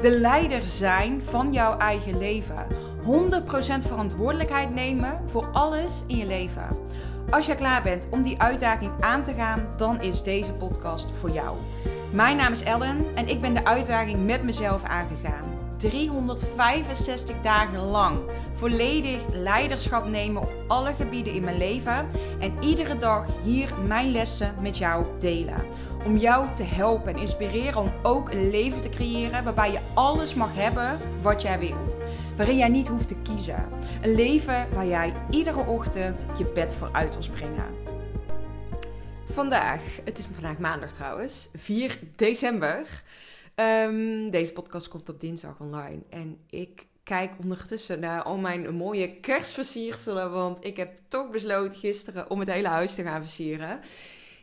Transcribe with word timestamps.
De 0.00 0.18
leider 0.20 0.62
zijn 0.62 1.22
van 1.22 1.52
jouw 1.52 1.78
eigen 1.78 2.18
leven. 2.18 2.66
100% 3.02 3.86
verantwoordelijkheid 3.86 4.74
nemen 4.74 5.20
voor 5.26 5.48
alles 5.52 6.04
in 6.06 6.16
je 6.16 6.26
leven. 6.26 6.68
Als 7.30 7.46
je 7.46 7.54
klaar 7.54 7.82
bent 7.82 8.08
om 8.10 8.22
die 8.22 8.40
uitdaging 8.40 8.90
aan 9.00 9.22
te 9.22 9.32
gaan, 9.32 9.66
dan 9.76 10.02
is 10.02 10.22
deze 10.22 10.52
podcast 10.52 11.06
voor 11.12 11.30
jou. 11.30 11.56
Mijn 12.10 12.36
naam 12.36 12.52
is 12.52 12.62
Ellen 12.62 13.04
en 13.14 13.28
ik 13.28 13.40
ben 13.40 13.54
de 13.54 13.64
uitdaging 13.64 14.26
met 14.26 14.42
mezelf 14.42 14.84
aangegaan. 14.84 15.43
365 15.76 17.36
dagen 17.42 17.80
lang 17.80 18.18
volledig 18.54 19.20
leiderschap 19.32 20.08
nemen 20.08 20.42
op 20.42 20.52
alle 20.68 20.94
gebieden 20.94 21.32
in 21.32 21.44
mijn 21.44 21.58
leven 21.58 22.06
en 22.38 22.52
iedere 22.60 22.98
dag 22.98 23.26
hier 23.42 23.74
mijn 23.86 24.10
lessen 24.10 24.54
met 24.60 24.78
jou 24.78 25.04
delen. 25.18 25.66
Om 26.04 26.16
jou 26.16 26.46
te 26.54 26.62
helpen 26.62 27.14
en 27.14 27.20
inspireren 27.20 27.80
om 27.80 27.92
ook 28.02 28.30
een 28.30 28.50
leven 28.50 28.80
te 28.80 28.88
creëren 28.88 29.44
waarbij 29.44 29.72
je 29.72 29.80
alles 29.94 30.34
mag 30.34 30.54
hebben 30.54 30.98
wat 31.22 31.42
jij 31.42 31.58
wil 31.58 31.94
waarin 32.36 32.56
jij 32.56 32.68
niet 32.68 32.88
hoeft 32.88 33.08
te 33.08 33.16
kiezen. 33.22 33.68
Een 34.02 34.14
leven 34.14 34.66
waar 34.72 34.86
jij 34.86 35.12
iedere 35.30 35.66
ochtend 35.66 36.24
je 36.38 36.44
bed 36.44 36.72
voor 36.72 36.88
uit 36.92 37.12
wil 37.14 37.22
springen. 37.22 37.66
Vandaag, 39.24 39.80
het 40.04 40.18
is 40.18 40.28
vandaag 40.32 40.58
maandag 40.58 40.92
trouwens, 40.92 41.48
4 41.56 41.98
december. 42.16 43.02
Ehm, 43.54 44.30
deze 44.30 44.52
podcast 44.52 44.88
komt 44.88 45.08
op 45.08 45.20
dinsdag 45.20 45.60
online 45.60 46.02
en 46.10 46.38
ik 46.50 46.86
kijk 47.02 47.32
ondertussen 47.42 48.00
naar 48.00 48.22
al 48.22 48.36
mijn 48.36 48.74
mooie 48.74 49.16
kerstversierselen, 49.20 50.30
want 50.30 50.64
ik 50.64 50.76
heb 50.76 50.98
toch 51.08 51.30
besloten 51.30 51.78
gisteren 51.78 52.30
om 52.30 52.38
het 52.38 52.50
hele 52.50 52.68
huis 52.68 52.94
te 52.94 53.02
gaan 53.02 53.22
versieren. 53.22 53.80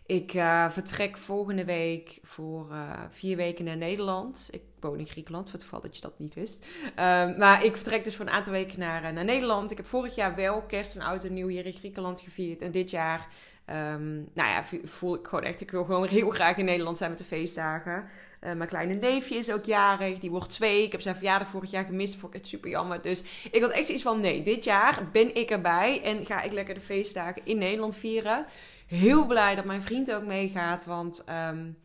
Ik 0.06 0.34
uh, 0.34 0.70
vertrek 0.70 1.18
volgende 1.18 1.66
week 1.66 2.20
voor 2.24 2.68
uh, 2.72 2.92
vier 3.10 3.38
weken 3.38 3.66
naar 3.66 3.78
Nederland. 3.78 4.50
Ik 4.52 4.62
woon 4.80 5.00
in 5.00 5.06
Griekenland, 5.06 5.46
voor 5.46 5.54
het 5.54 5.64
geval 5.64 5.82
dat 5.82 5.96
je 5.96 6.02
dat 6.02 6.20
niet 6.20 6.34
wist. 6.34 6.66
Um, 6.86 7.38
maar 7.38 7.66
ik 7.66 7.76
vertrek 7.76 8.04
dus 8.04 8.16
voor 8.16 8.26
een 8.26 8.32
aantal 8.32 8.52
weken 8.52 8.80
naar, 8.80 9.04
uh, 9.04 9.10
naar 9.10 9.26
Nederland. 9.26 9.72
Ik 9.72 9.78
heb 9.78 9.86
vorig 9.86 10.16
jaar 10.16 10.36
wel 10.36 10.62
kerst 10.62 10.96
en 10.96 11.02
oud 11.02 11.24
en 11.24 11.34
nieuw 11.34 11.48
hier 11.48 11.66
in 11.66 11.74
Griekenland 11.74 12.22
gevierd. 12.22 12.62
En 12.62 12.72
dit 12.72 12.90
jaar, 12.90 13.28
um, 13.70 14.30
nou 14.34 14.50
ja, 14.50 14.64
voel 14.84 15.16
ik 15.16 15.28
gewoon 15.28 15.44
echt, 15.44 15.62
ik 15.62 15.72
wil 15.72 15.84
gewoon 15.84 16.08
heel 16.08 16.30
graag 16.30 16.58
in 16.58 16.66
Nederland 16.66 16.98
zijn 16.98 17.10
met 17.10 17.20
de 17.20 17.26
feestdagen. 17.26 18.10
Mijn 18.42 18.70
kleine 18.70 18.94
neefje 18.94 19.36
is 19.36 19.52
ook 19.52 19.66
jarig, 19.66 20.20
die 20.20 20.30
wordt 20.30 20.50
twee. 20.50 20.84
Ik 20.84 20.92
heb 20.92 21.02
zijn 21.02 21.16
verjaardag 21.16 21.50
vorig 21.50 21.72
jaar 21.72 21.86
gemist, 21.86 22.16
vond 22.16 22.34
ik 22.34 22.40
het 22.40 22.50
super 22.50 22.70
jammer. 22.70 23.02
Dus 23.02 23.24
ik 23.52 23.62
had 23.62 23.72
echt 23.72 23.90
iets 23.90 24.02
van, 24.02 24.20
nee, 24.20 24.44
dit 24.44 24.64
jaar 24.64 25.10
ben 25.12 25.36
ik 25.36 25.50
erbij 25.50 26.02
en 26.04 26.26
ga 26.26 26.42
ik 26.42 26.52
lekker 26.52 26.74
de 26.74 26.82
feestdagen 26.82 27.42
in 27.46 27.58
Nederland 27.58 27.96
vieren 27.96 28.46
heel 28.88 29.26
blij 29.26 29.56
dat 29.56 29.66
mijn 29.66 29.82
vriend 29.82 30.14
ook 30.14 30.26
meegaat. 30.26 30.86
Want 30.86 31.26
um, 31.30 31.78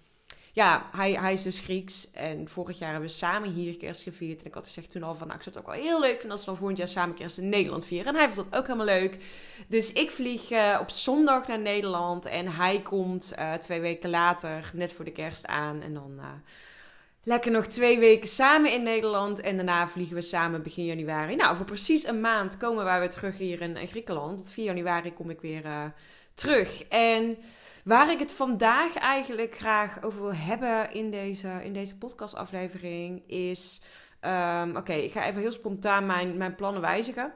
ja, 0.57 0.89
hij, 0.93 1.13
hij 1.13 1.33
is 1.33 1.43
dus 1.43 1.59
Grieks. 1.59 2.11
En 2.11 2.49
vorig 2.49 2.79
jaar 2.79 2.91
hebben 2.91 3.09
we 3.09 3.15
samen 3.15 3.51
hier 3.51 3.77
kerst 3.77 4.03
gevierd. 4.03 4.41
En 4.41 4.47
ik 4.47 4.55
had 4.55 4.67
gezegd 4.67 4.91
toen 4.91 5.03
al 5.03 5.15
van, 5.15 5.27
nou, 5.27 5.39
ik 5.39 5.45
zou 5.45 5.57
het 5.57 5.65
ook 5.65 5.73
wel 5.73 5.83
heel 5.83 6.01
leuk 6.01 6.19
vinden 6.19 6.31
als 6.31 6.41
we 6.41 6.47
dan 6.47 6.57
volgend 6.57 6.79
jaar 6.79 6.89
samen 6.89 7.15
kerst 7.15 7.39
in 7.39 7.49
Nederland 7.49 7.85
vieren. 7.85 8.13
En 8.13 8.19
hij 8.19 8.31
vond 8.31 8.51
dat 8.51 8.61
ook 8.61 8.67
helemaal 8.67 8.87
leuk. 8.87 9.19
Dus 9.67 9.93
ik 9.93 10.11
vlieg 10.11 10.51
uh, 10.51 10.79
op 10.81 10.91
zondag 10.91 11.47
naar 11.47 11.59
Nederland. 11.59 12.27
En 12.27 12.53
hij 12.53 12.83
komt 12.83 13.35
uh, 13.39 13.55
twee 13.55 13.81
weken 13.81 14.11
later, 14.11 14.71
net 14.75 14.93
voor 14.93 15.05
de 15.05 15.13
kerst 15.13 15.47
aan. 15.47 15.83
En 15.83 15.95
dan... 15.95 16.13
Uh, 16.19 16.25
lekker 17.23 17.51
nog 17.51 17.67
twee 17.67 17.99
weken 17.99 18.29
samen 18.29 18.73
in 18.73 18.83
Nederland. 18.83 19.41
En 19.41 19.57
daarna 19.57 19.89
vliegen 19.89 20.15
we 20.15 20.23
samen 20.23 20.63
begin 20.63 20.85
januari. 20.85 21.37
Nou, 21.37 21.57
voor 21.57 21.67
precies 21.67 22.07
een 22.07 22.21
maand 22.21 22.57
komen 22.57 22.85
wij 22.85 22.99
weer 22.99 23.11
terug 23.11 23.39
hier 23.39 23.61
in, 23.61 23.77
in 23.77 23.87
Griekenland. 23.87 24.41
Op 24.41 24.49
4 24.49 24.65
januari 24.65 25.13
kom 25.13 25.31
ik 25.31 25.41
weer 25.41 25.65
uh, 25.65 25.85
terug. 26.37 26.85
En 26.89 27.39
waar 27.85 28.11
ik 28.11 28.19
het 28.19 28.33
vandaag 28.33 28.95
eigenlijk 28.95 29.57
graag 29.57 30.03
over 30.03 30.21
wil 30.21 30.35
hebben 30.35 30.93
in 30.93 31.11
deze, 31.11 31.61
in 31.65 31.73
deze 31.73 31.99
podcastaflevering 31.99 33.23
is... 33.27 33.83
Um, 34.21 34.77
Oké, 34.77 34.93
ik 34.93 35.13
ga 35.13 35.27
even 35.27 35.41
heel 35.41 35.53
spontaan 35.53 36.07
mijn, 36.07 36.37
mijn 36.37 36.55
plannen 36.55 36.81
wijzigen. 36.81 37.33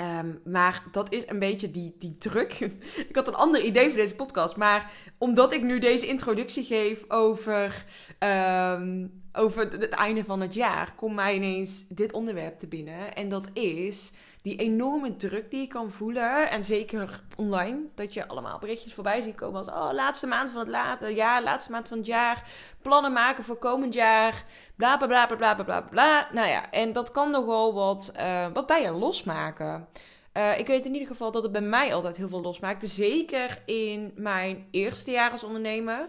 Um, 0.00 0.40
maar 0.44 0.82
dat 0.92 1.12
is 1.12 1.22
een 1.26 1.38
beetje 1.38 1.70
die, 1.70 1.94
die 1.98 2.16
druk. 2.18 2.52
ik 3.08 3.16
had 3.16 3.28
een 3.28 3.34
ander 3.34 3.62
idee 3.62 3.88
voor 3.88 3.98
deze 3.98 4.14
podcast. 4.14 4.56
Maar 4.56 4.92
omdat 5.18 5.52
ik 5.52 5.62
nu 5.62 5.78
deze 5.78 6.06
introductie 6.06 6.64
geef 6.64 7.04
over, 7.08 7.84
um, 8.18 9.22
over 9.32 9.70
het 9.70 9.88
einde 9.88 10.24
van 10.24 10.40
het 10.40 10.54
jaar, 10.54 10.94
komt 10.96 11.14
mij 11.14 11.34
ineens 11.34 11.88
dit 11.88 12.12
onderwerp 12.12 12.58
te 12.58 12.66
binnen. 12.66 13.14
En 13.14 13.28
dat 13.28 13.48
is 13.52 14.12
die 14.42 14.56
enorme 14.56 15.16
druk 15.16 15.50
die 15.50 15.60
je 15.60 15.66
kan 15.66 15.90
voelen. 15.90 16.50
En 16.50 16.64
zeker 16.64 17.22
online, 17.36 17.80
dat 17.94 18.14
je 18.14 18.28
allemaal 18.28 18.58
berichtjes 18.58 18.94
voorbij 18.94 19.20
ziet 19.20 19.34
komen 19.34 19.58
als... 19.58 19.68
Oh, 19.68 19.90
laatste 19.92 20.26
maand 20.26 20.50
van 20.50 20.60
het 20.60 20.68
late 20.68 21.14
jaar, 21.14 21.42
laatste 21.42 21.72
maand 21.72 21.88
van 21.88 21.98
het 21.98 22.06
jaar. 22.06 22.48
Plannen 22.82 23.12
maken 23.12 23.44
voor 23.44 23.56
komend 23.56 23.94
jaar. 23.94 24.44
Bla, 24.76 24.96
bla, 24.96 25.06
bla, 25.06 25.26
bla, 25.26 25.36
bla, 25.36 25.64
bla, 25.64 25.80
bla. 25.80 26.28
Nou 26.32 26.48
ja, 26.48 26.70
en 26.70 26.92
dat 26.92 27.10
kan 27.10 27.30
nogal 27.30 27.74
wat, 27.74 28.12
uh, 28.16 28.46
wat 28.52 28.66
bij 28.66 28.82
je 28.82 28.90
losmaken. 28.90 29.88
Uh, 30.36 30.58
ik 30.58 30.66
weet 30.66 30.86
in 30.86 30.92
ieder 30.92 31.08
geval 31.08 31.30
dat 31.30 31.42
het 31.42 31.52
bij 31.52 31.60
mij 31.60 31.94
altijd 31.94 32.16
heel 32.16 32.28
veel 32.28 32.40
losmaakte. 32.40 32.86
Zeker 32.86 33.62
in 33.66 34.12
mijn 34.16 34.68
eerste 34.70 35.10
jaar 35.10 35.30
als 35.30 35.44
ondernemer. 35.44 36.08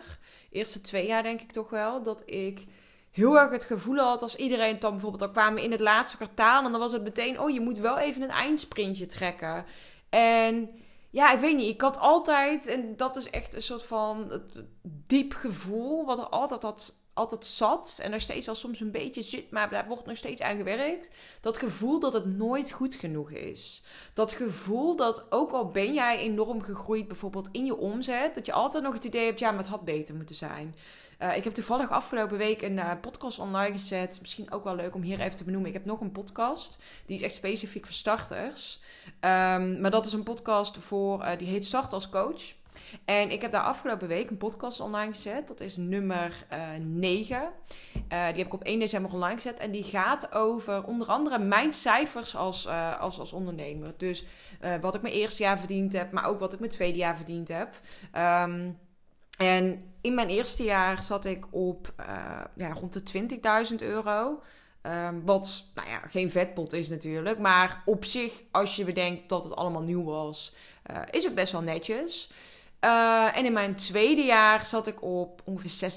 Eerste 0.51 0.81
twee 0.81 1.07
jaar 1.07 1.23
denk 1.23 1.41
ik 1.41 1.51
toch 1.51 1.69
wel. 1.69 2.03
Dat 2.03 2.23
ik 2.25 2.66
heel 3.12 3.40
erg 3.40 3.52
het 3.52 3.66
gevoel 3.66 3.97
had 3.97 4.22
als 4.22 4.36
iedereen 4.36 4.80
dan 4.80 4.92
bijvoorbeeld 4.92 5.22
al 5.22 5.31
kwamen 5.31 5.64
in 5.64 5.72
het 5.72 5.80
laatste 5.80 6.18
kwartaal. 6.18 6.66
En 6.66 6.72
dan 6.72 6.80
was 6.80 6.92
het 6.92 7.03
meteen, 7.03 7.40
oh 7.40 7.50
je 7.50 7.62
moet 7.62 7.80
wel 7.80 7.97
even 7.97 8.22
een 8.22 8.30
eindsprintje 8.30 9.06
trekken. 9.06 9.66
En 10.09 10.70
ja, 11.09 11.34
ik 11.34 11.40
weet 11.40 11.56
niet. 11.56 11.74
Ik 11.74 11.81
had 11.81 11.97
altijd, 11.97 12.68
en 12.68 12.96
dat 12.97 13.16
is 13.16 13.30
echt 13.30 13.56
een 13.56 13.62
soort 13.62 13.84
van 13.84 14.42
diep 14.84 15.34
gevoel, 15.34 16.06
wat 16.06 16.20
er 16.20 16.28
altijd 16.28 16.64
had 16.64 17.08
altijd 17.20 17.46
zat 17.46 18.00
en 18.02 18.14
er 18.14 18.22
steeds 18.22 18.46
wel 18.46 18.56
soms 18.56 18.80
een 18.80 18.92
beetje 18.92 19.22
zit, 19.22 19.52
maar 19.52 19.70
daar 19.70 19.88
wordt 19.88 20.06
nog 20.06 20.18
steeds 20.18 20.41
aan 20.41 20.58
gewerkt. 20.58 21.09
Dat 21.41 21.58
gevoel 21.58 22.00
dat 22.00 22.14
het 22.14 22.26
nooit 22.26 22.72
goed 22.72 22.96
genoeg 22.96 23.31
is. 23.31 23.84
Dat 24.14 24.31
gevoel 24.31 24.96
dat 24.96 25.31
ook 25.31 25.52
al 25.52 25.68
ben 25.68 25.94
jij 25.94 26.18
enorm 26.18 26.62
gegroeid, 26.62 27.08
bijvoorbeeld 27.08 27.50
in 27.52 27.66
je 27.66 27.78
omzet, 27.78 28.36
dat 28.36 28.46
je 28.46 28.52
altijd 28.52 28.84
nog 28.84 28.94
het 28.94 29.03
idee 29.03 29.26
hebt, 29.26 29.40
ja, 29.40 29.50
maar 29.50 29.59
het 29.59 29.68
had 29.68 29.86
beter 29.86 30.16
moeten 30.16 30.36
zijn. 30.36 30.76
Uh, 31.19 31.38
ik 31.38 31.44
heb 31.44 31.53
toevallig 31.53 31.91
afgelopen 31.91 32.38
week 32.38 32.62
een 32.62 32.78
uh, 32.78 32.91
podcast 33.02 33.40
online 33.40 33.72
gezet. 33.72 34.18
Misschien 34.22 34.52
ook 34.52 34.63
wel 34.63 34.75
leuk 34.75 34.96
om 34.96 35.02
hier 35.02 35.19
even 35.19 35.38
te 35.38 35.44
benoemen. 35.44 35.68
Ik 35.68 35.75
heb 35.75 35.85
nog 35.85 36.02
een 36.02 36.12
podcast. 36.12 36.80
Die 37.06 37.16
is 37.16 37.22
echt 37.22 37.34
specifiek 37.34 37.85
voor 37.85 37.94
starters. 37.94 38.81
Um, 39.06 39.81
maar 39.81 39.91
dat 39.91 40.06
is 40.06 40.13
een 40.13 40.24
podcast 40.24 40.78
voor, 40.78 41.22
uh, 41.22 41.38
die 41.38 41.47
heet 41.47 41.66
Start 41.66 41.94
als 41.94 42.09
Coach. 42.09 42.53
En 43.06 43.31
ik 43.31 43.41
heb 43.41 43.52
daar 43.52 43.62
afgelopen 43.62 44.08
week 44.08 44.29
een 44.29 44.38
podcast 44.38 44.79
online 44.79 45.12
gezet. 45.12 45.47
Dat 45.47 45.59
is 45.59 45.78
nummer 45.78 46.46
uh, 46.53 46.68
9. 46.79 47.38
Uh, 47.38 47.50
die 48.08 48.18
heb 48.18 48.38
ik 48.38 48.53
op 48.53 48.63
1 48.63 48.79
december 48.79 49.13
online 49.13 49.35
gezet. 49.35 49.59
En 49.59 49.72
die 49.72 49.84
gaat 49.84 50.34
over 50.34 50.84
onder 50.84 51.08
andere 51.08 51.40
mijn 51.40 51.74
cijfers 51.74 52.35
als, 52.35 52.68
als, 53.00 53.19
als 53.19 53.34
ondernemer. 53.34 53.94
Dus 53.97 54.25
wat 54.81 54.96
ik 54.96 55.02
mijn 55.02 55.13
eerste 55.13 55.44
jaar 55.44 55.59
verdiend 55.59 55.94
heb, 55.94 56.12
maar 56.12 56.25
ook 56.25 56.40
wat 56.40 56.53
ik 56.53 56.59
mijn 56.59 56.72
tweede 56.72 56.97
jaar 56.97 57.16
verdiend 57.16 57.47
heb. 57.47 57.79
Um, 58.18 58.78
en 59.40 59.84
in 60.02 60.14
mijn 60.14 60.30
eerste 60.30 60.64
jaar 60.64 61.04
zat 61.04 61.26
ik 61.26 61.46
op 61.50 61.94
ja, 62.56 62.74
rond 62.74 62.94
de 62.94 63.28
20.000 63.72 63.76
euro. 63.76 64.42
Um, 64.82 65.26
wat, 65.26 65.64
nou 65.76 65.90
ja, 65.90 66.00
geen 66.00 66.30
vetpot 66.30 66.74
is 66.74 66.90
natuurlijk. 66.90 67.40
Maar 67.40 67.82
op 67.86 68.06
zich, 68.06 68.44
als 68.52 68.76
je 68.76 68.86
bedenkt 68.86 69.30
dat 69.30 69.44
het 69.44 69.56
allemaal 69.56 69.82
nieuw 69.82 70.04
was, 70.04 70.54
is 71.12 71.24
het 71.24 71.36
best 71.36 71.52
wel 71.52 71.62
netjes. 71.62 72.30
Uh, 72.86 73.38
en 73.38 73.46
in 73.46 73.53
mijn 73.53 73.76
tweede 73.76 74.22
jaar 74.22 74.66
zat 74.66 74.88
ik 74.88 75.02
op 75.03 75.42
ongeveer 75.46 75.92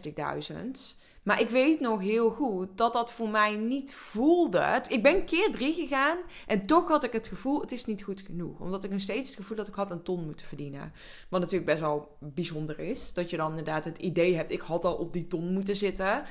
60.000. 0.53 1.01
Maar 1.23 1.41
ik 1.41 1.49
weet 1.49 1.81
nog 1.81 2.01
heel 2.01 2.31
goed 2.31 2.69
dat 2.75 2.93
dat 2.93 3.13
voor 3.13 3.29
mij 3.29 3.55
niet 3.55 3.95
voelde. 3.95 4.83
Ik 4.89 5.03
ben 5.03 5.25
keer 5.25 5.51
drie 5.53 5.75
gegaan 5.75 6.19
en 6.47 6.67
toch 6.67 6.89
had 6.89 7.05
ik 7.05 7.13
het 7.13 7.29
gevoel, 7.29 7.61
het 7.61 7.73
is 7.73 7.85
niet 7.85 8.03
goed 8.03 8.21
genoeg. 8.21 8.61
Omdat 8.61 8.85
ik 8.85 8.91
nog 8.91 9.01
steeds 9.01 9.29
het 9.29 9.37
gevoel 9.37 9.57
dat 9.57 9.69
ik 9.69 9.75
had 9.75 9.91
een 9.91 10.03
ton 10.03 10.25
moeten 10.25 10.47
verdienen. 10.47 10.93
Wat 11.29 11.41
natuurlijk 11.41 11.71
best 11.71 11.81
wel 11.81 12.17
bijzonder 12.19 12.79
is. 12.79 13.13
Dat 13.13 13.31
je 13.31 13.37
dan 13.37 13.49
inderdaad 13.49 13.85
het 13.85 13.99
idee 13.99 14.35
hebt, 14.35 14.51
ik 14.51 14.61
had 14.61 14.85
al 14.85 14.95
op 14.95 15.13
die 15.13 15.27
ton 15.27 15.53
moeten 15.53 15.77
zitten. 15.77 16.23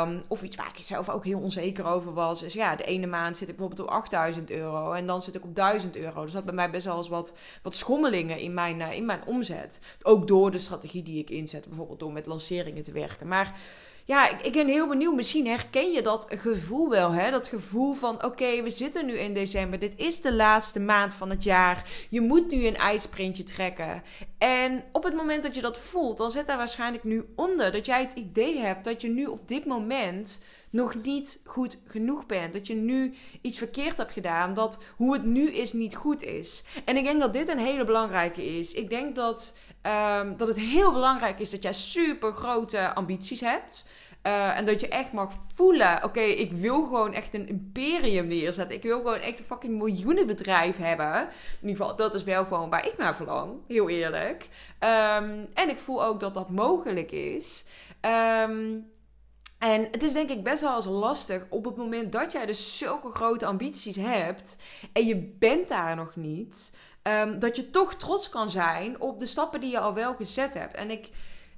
Um, 0.00 0.22
of 0.28 0.42
iets 0.42 0.56
waar 0.56 0.72
ik 0.74 0.84
zelf 0.84 1.08
ook 1.08 1.24
heel 1.24 1.40
onzeker 1.40 1.84
over 1.84 2.12
was. 2.12 2.42
Is 2.42 2.52
ja, 2.52 2.76
de 2.76 2.84
ene 2.84 3.06
maand 3.06 3.36
zit 3.36 3.48
ik 3.48 3.56
bijvoorbeeld 3.56 3.88
op 3.88 3.94
8000 3.94 4.50
euro 4.50 4.92
en 4.92 5.06
dan 5.06 5.22
zit 5.22 5.34
ik 5.34 5.44
op 5.44 5.54
1000 5.54 5.96
euro. 5.96 6.22
Dus 6.22 6.32
dat 6.32 6.44
bij 6.44 6.54
mij 6.54 6.70
best 6.70 6.84
wel 6.84 6.98
eens 6.98 7.08
wat, 7.08 7.34
wat 7.62 7.74
schommelingen 7.74 8.38
in 8.38 8.54
mijn, 8.54 8.80
uh, 8.80 8.92
in 8.92 9.06
mijn 9.06 9.26
omzet. 9.26 9.80
Ook 10.02 10.28
door 10.28 10.50
de 10.50 10.58
strategie 10.58 11.02
die 11.02 11.18
ik 11.18 11.30
inzet. 11.30 11.68
Bijvoorbeeld 11.68 11.98
door 11.98 12.12
met 12.12 12.26
lanceringen 12.26 12.84
te 12.84 12.92
werken. 12.92 13.28
Maar 13.28 13.58
ja, 14.06 14.30
ik, 14.30 14.40
ik, 14.40 14.52
ben 14.52 14.68
heel 14.68 14.88
benieuwd. 14.88 15.14
Misschien 15.14 15.46
herken 15.46 15.92
je 15.92 16.02
dat 16.02 16.26
gevoel 16.28 16.88
wel, 16.88 17.12
hè? 17.12 17.30
Dat 17.30 17.46
gevoel 17.46 17.92
van, 17.92 18.24
oké, 18.24 18.62
we 18.62 18.70
zitten 18.70 19.06
nu 19.06 19.18
in 19.18 19.34
december. 19.34 19.78
Dit 19.78 19.92
is 19.96 20.20
de 20.20 20.32
laatste 20.32 20.80
maand 20.80 21.12
van 21.12 21.30
het 21.30 21.42
jaar. 21.42 22.06
Je 22.10 22.20
moet 22.20 22.50
nu 22.50 22.66
een 22.66 22.76
ijsprintje 22.76 23.44
trekken. 23.44 24.02
En 24.38 24.84
op 24.92 25.02
het 25.04 25.14
moment 25.14 25.42
dat 25.42 25.54
je 25.54 25.60
dat 25.60 25.78
voelt, 25.78 26.16
dan 26.16 26.32
zit 26.32 26.46
daar 26.46 26.56
waarschijnlijk 26.56 27.04
nu 27.04 27.24
onder 27.36 27.72
dat 27.72 27.86
jij 27.86 28.02
het 28.02 28.12
idee 28.12 28.58
hebt 28.58 28.84
dat 28.84 29.00
je 29.00 29.08
nu 29.08 29.26
op 29.26 29.48
dit 29.48 29.64
moment 29.64 30.44
nog 30.70 30.94
niet 31.02 31.40
goed 31.44 31.82
genoeg 31.86 32.26
bent. 32.26 32.52
Dat 32.52 32.66
je 32.66 32.74
nu 32.74 33.14
iets 33.40 33.58
verkeerd 33.58 33.96
hebt 33.96 34.12
gedaan. 34.12 34.54
Dat 34.54 34.78
hoe 34.96 35.12
het 35.12 35.24
nu 35.24 35.50
is 35.50 35.72
niet 35.72 35.96
goed 35.96 36.22
is. 36.22 36.64
En 36.84 36.96
ik 36.96 37.04
denk 37.04 37.20
dat 37.20 37.32
dit 37.32 37.48
een 37.48 37.58
hele 37.58 37.84
belangrijke 37.84 38.58
is. 38.58 38.72
Ik 38.72 38.90
denk 38.90 39.14
dat, 39.14 39.56
um, 39.86 40.36
dat 40.36 40.48
het 40.48 40.58
heel 40.58 40.92
belangrijk 40.92 41.38
is 41.38 41.50
dat 41.50 41.62
jij 41.62 41.72
super 41.72 42.32
grote 42.32 42.94
ambities 42.94 43.40
hebt. 43.40 43.86
Uh, 44.26 44.56
en 44.56 44.64
dat 44.64 44.80
je 44.80 44.88
echt 44.88 45.12
mag 45.12 45.32
voelen: 45.54 46.04
oké, 46.04 46.20
ik 46.20 46.52
wil 46.52 46.82
gewoon 46.82 47.12
echt 47.12 47.34
een 47.34 47.48
imperium 47.48 48.26
neerzetten. 48.26 48.76
Ik 48.76 48.82
wil 48.82 48.98
gewoon 48.98 49.18
echt 49.18 49.38
een 49.38 49.44
fucking 49.44 49.78
miljoenenbedrijf 49.78 50.76
hebben. 50.76 51.20
In 51.60 51.68
ieder 51.68 51.76
geval, 51.76 51.96
dat 51.96 52.14
is 52.14 52.24
wel 52.24 52.44
gewoon 52.44 52.70
waar 52.70 52.86
ik 52.86 52.98
naar 52.98 53.16
verlang. 53.16 53.52
Heel 53.68 53.88
eerlijk. 53.88 54.48
Um, 54.80 55.48
en 55.54 55.68
ik 55.68 55.78
voel 55.78 56.04
ook 56.04 56.20
dat 56.20 56.34
dat 56.34 56.50
mogelijk 56.50 57.12
is. 57.12 57.64
Um, 58.48 58.94
en 59.58 59.88
het 59.90 60.02
is 60.02 60.12
denk 60.12 60.30
ik 60.30 60.42
best 60.42 60.62
wel 60.62 60.76
eens 60.76 60.84
lastig 60.84 61.46
op 61.48 61.64
het 61.64 61.76
moment 61.76 62.12
dat 62.12 62.32
jij 62.32 62.46
dus 62.46 62.78
zulke 62.78 63.10
grote 63.10 63.46
ambities 63.46 63.96
hebt 63.96 64.56
en 64.92 65.06
je 65.06 65.16
bent 65.38 65.68
daar 65.68 65.96
nog 65.96 66.16
niet, 66.16 66.76
um, 67.06 67.38
dat 67.38 67.56
je 67.56 67.70
toch 67.70 67.94
trots 67.94 68.28
kan 68.28 68.50
zijn 68.50 69.00
op 69.00 69.18
de 69.18 69.26
stappen 69.26 69.60
die 69.60 69.70
je 69.70 69.78
al 69.78 69.94
wel 69.94 70.14
gezet 70.14 70.54
hebt. 70.54 70.74
En 70.74 70.90
ik 70.90 71.10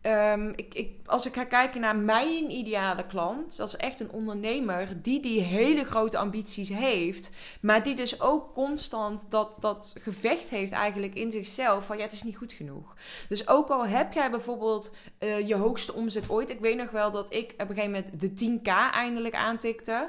Um, 0.02 0.52
ik, 0.56 0.74
ik, 0.74 0.90
als 1.06 1.26
ik 1.26 1.34
ga 1.34 1.44
kijken 1.44 1.80
naar 1.80 1.96
mijn 1.96 2.50
ideale 2.50 3.06
klant, 3.06 3.60
is 3.60 3.76
echt 3.76 4.00
een 4.00 4.10
ondernemer 4.10 5.02
die 5.02 5.20
die 5.20 5.40
hele 5.40 5.84
grote 5.84 6.18
ambities 6.18 6.68
heeft, 6.68 7.30
maar 7.60 7.82
die 7.82 7.94
dus 7.94 8.20
ook 8.20 8.54
constant 8.54 9.26
dat, 9.28 9.50
dat 9.60 9.94
gevecht 9.98 10.48
heeft 10.48 10.72
eigenlijk 10.72 11.14
in 11.14 11.30
zichzelf 11.30 11.86
van 11.86 11.96
ja, 11.96 12.02
het 12.02 12.12
is 12.12 12.22
niet 12.22 12.36
goed 12.36 12.52
genoeg. 12.52 12.94
Dus 13.28 13.48
ook 13.48 13.68
al 13.68 13.86
heb 13.86 14.12
jij 14.12 14.30
bijvoorbeeld 14.30 14.94
uh, 15.20 15.48
je 15.48 15.54
hoogste 15.54 15.94
omzet 15.94 16.30
ooit, 16.30 16.50
ik 16.50 16.60
weet 16.60 16.76
nog 16.76 16.90
wel 16.90 17.10
dat 17.10 17.34
ik 17.34 17.52
op 17.52 17.68
een 17.68 17.74
gegeven 17.74 17.90
moment 17.90 18.20
de 18.20 18.60
10k 18.60 18.72
eindelijk 18.92 19.34
aantikte. 19.34 20.08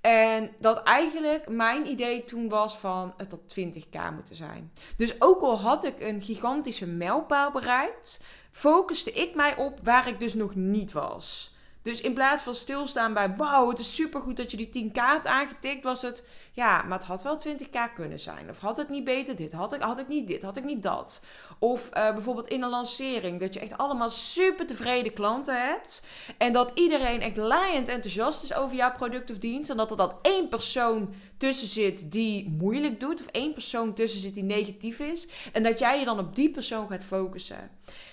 En 0.00 0.50
dat 0.58 0.82
eigenlijk 0.82 1.48
mijn 1.48 1.86
idee 1.86 2.24
toen 2.24 2.48
was 2.48 2.76
van 2.76 3.14
het 3.16 3.30
had 3.30 3.40
20k 3.58 4.14
moeten 4.14 4.36
zijn. 4.36 4.72
Dus 4.96 5.20
ook 5.20 5.40
al 5.40 5.60
had 5.60 5.84
ik 5.84 6.00
een 6.00 6.22
gigantische 6.22 6.86
mijlpaal 6.86 7.50
bereikt, 7.50 8.24
focuste 8.50 9.12
ik 9.12 9.34
mij 9.34 9.56
op 9.56 9.78
waar 9.82 10.08
ik 10.08 10.20
dus 10.20 10.34
nog 10.34 10.54
niet 10.54 10.92
was. 10.92 11.49
Dus 11.82 12.00
in 12.00 12.14
plaats 12.14 12.42
van 12.42 12.54
stilstaan 12.54 13.14
bij 13.14 13.36
wauw, 13.36 13.68
het 13.68 13.78
is 13.78 13.94
supergoed 13.94 14.36
dat 14.36 14.50
je 14.50 14.56
die 14.56 14.90
10k 14.90 14.94
hebt 14.94 15.26
aangetikt, 15.26 15.84
was 15.84 16.02
het 16.02 16.24
ja, 16.52 16.82
maar 16.82 16.98
het 16.98 17.06
had 17.06 17.22
wel 17.22 17.40
20k 17.40 17.94
kunnen 17.94 18.20
zijn. 18.20 18.50
Of 18.50 18.58
had 18.58 18.76
het 18.76 18.88
niet 18.88 19.04
beter 19.04 19.36
dit, 19.36 19.52
had 19.52 19.72
ik, 19.72 19.80
had 19.80 19.98
ik 19.98 20.08
niet 20.08 20.26
dit, 20.26 20.42
had 20.42 20.56
ik 20.56 20.64
niet 20.64 20.82
dat. 20.82 21.24
Of 21.58 21.86
uh, 21.86 22.12
bijvoorbeeld 22.12 22.48
in 22.48 22.62
een 22.62 22.70
lancering, 22.70 23.40
dat 23.40 23.54
je 23.54 23.60
echt 23.60 23.78
allemaal 23.78 24.08
super 24.08 24.66
tevreden 24.66 25.12
klanten 25.12 25.66
hebt. 25.66 26.06
En 26.38 26.52
dat 26.52 26.70
iedereen 26.74 27.20
echt 27.20 27.36
laaiend 27.36 27.88
enthousiast 27.88 28.42
is 28.42 28.54
over 28.54 28.76
jouw 28.76 28.92
product 28.92 29.30
of 29.30 29.38
dienst. 29.38 29.70
En 29.70 29.76
dat 29.76 29.90
er 29.90 29.96
dan 29.96 30.12
één 30.22 30.48
persoon 30.48 31.14
tussen 31.36 31.68
zit 31.68 32.12
die 32.12 32.48
moeilijk 32.48 33.00
doet. 33.00 33.20
Of 33.20 33.26
één 33.26 33.52
persoon 33.52 33.94
tussen 33.94 34.20
zit 34.20 34.34
die 34.34 34.42
negatief 34.42 34.98
is. 34.98 35.28
En 35.52 35.62
dat 35.62 35.78
jij 35.78 35.98
je 35.98 36.04
dan 36.04 36.18
op 36.18 36.34
die 36.34 36.50
persoon 36.50 36.88
gaat 36.88 37.04
focussen. 37.04 37.70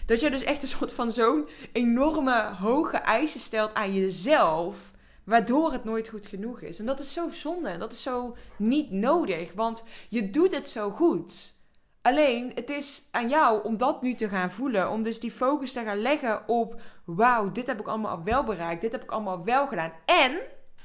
Dat 0.07 0.19
je 0.19 0.29
dus 0.29 0.43
echt 0.43 0.61
een 0.61 0.67
soort 0.67 0.93
van 0.93 1.11
zo'n 1.11 1.47
enorme 1.71 2.53
hoge 2.59 2.97
eisen 2.97 3.39
stelt 3.39 3.73
aan 3.73 3.93
jezelf 3.93 4.91
waardoor 5.23 5.71
het 5.71 5.83
nooit 5.83 6.09
goed 6.09 6.25
genoeg 6.25 6.61
is. 6.61 6.79
En 6.79 6.85
dat 6.85 6.99
is 6.99 7.13
zo 7.13 7.29
zonde 7.29 7.69
en 7.69 7.79
dat 7.79 7.93
is 7.93 8.03
zo 8.03 8.35
niet 8.57 8.91
nodig, 8.91 9.53
want 9.53 9.87
je 10.09 10.29
doet 10.29 10.55
het 10.55 10.69
zo 10.69 10.89
goed. 10.89 11.55
Alleen, 12.01 12.51
het 12.55 12.69
is 12.69 13.07
aan 13.11 13.29
jou 13.29 13.63
om 13.63 13.77
dat 13.77 14.01
nu 14.01 14.13
te 14.13 14.27
gaan 14.27 14.51
voelen. 14.51 14.89
Om 14.89 15.03
dus 15.03 15.19
die 15.19 15.31
focus 15.31 15.73
te 15.73 15.83
gaan 15.83 16.01
leggen 16.01 16.47
op: 16.47 16.81
wauw, 17.05 17.51
dit 17.51 17.67
heb 17.67 17.79
ik 17.79 17.87
allemaal 17.87 18.11
al 18.11 18.23
wel 18.23 18.43
bereikt. 18.43 18.81
Dit 18.81 18.91
heb 18.91 19.03
ik 19.03 19.11
allemaal 19.11 19.43
wel 19.43 19.67
gedaan. 19.67 19.91
En 20.05 20.37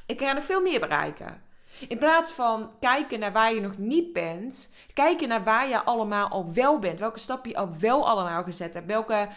ik 0.06 0.20
ga 0.20 0.32
nog 0.32 0.44
veel 0.44 0.62
meer 0.62 0.80
bereiken. 0.80 1.42
In 1.88 1.98
plaats 1.98 2.32
van 2.32 2.70
kijken 2.80 3.20
naar 3.20 3.32
waar 3.32 3.54
je 3.54 3.60
nog 3.60 3.78
niet 3.78 4.12
bent, 4.12 4.70
kijken 4.94 5.28
naar 5.28 5.44
waar 5.44 5.68
je 5.68 5.82
allemaal 5.82 6.28
al 6.28 6.52
wel 6.52 6.78
bent. 6.78 6.98
Welke 6.98 7.18
stap 7.18 7.46
je 7.46 7.56
al 7.56 7.70
wel 7.78 8.08
allemaal 8.08 8.42
gezet 8.42 8.74
hebt. 8.74 8.86
Welke 8.86 9.28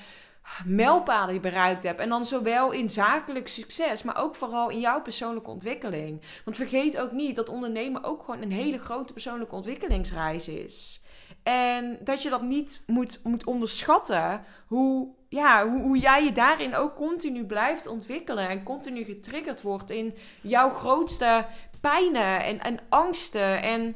mijlpalen 0.66 1.34
je 1.34 1.40
bereikt 1.40 1.84
hebt. 1.84 2.00
En 2.00 2.10
dan 2.10 2.26
zowel 2.26 2.72
in 2.72 2.90
zakelijk 2.90 3.48
succes, 3.48 4.04
maar 4.04 4.18
ook 4.18 4.36
vooral 4.36 4.70
in 4.70 4.80
jouw 4.80 5.02
persoonlijke 5.02 5.50
ontwikkeling. 5.50 6.22
Want 6.46 6.58
vergeet 6.58 7.00
ook 7.00 7.12
niet 7.12 7.36
dat 7.36 7.50
ondernemen 7.50 8.04
ook 8.04 8.24
gewoon 8.24 8.42
een 8.42 8.52
hele 8.52 8.80
grote 8.80 9.14
persoonlijke 9.14 9.56
ontwikkelingsreis 9.56 10.48
is. 10.48 11.04
En 11.44 11.98
dat 12.04 12.22
je 12.22 12.30
dat 12.30 12.42
niet 12.42 12.84
moet, 12.88 13.20
moet 13.24 13.44
onderschatten. 13.44 14.44
Hoe, 14.68 15.08
ja, 15.30 15.70
hoe, 15.70 15.82
hoe 15.82 15.98
jij 15.98 16.24
je 16.24 16.32
daarin 16.32 16.76
ook 16.76 16.96
continu 16.96 17.46
blijft 17.46 17.88
ontwikkelen. 17.88 18.50
En 18.50 18.64
continu 18.64 19.04
getriggerd 19.04 19.62
wordt 19.62 19.90
in 19.90 20.14
jouw 20.42 20.70
grootste 20.70 21.46
pijnen 21.90 22.44
en, 22.44 22.62
en 22.62 22.80
angsten. 22.90 23.62
En 23.62 23.96